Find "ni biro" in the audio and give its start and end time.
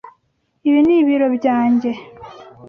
0.87-1.27